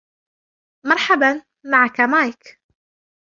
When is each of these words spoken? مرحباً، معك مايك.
مرحباً، 0.85 1.41
معك 1.71 1.99
مايك. 1.99 2.59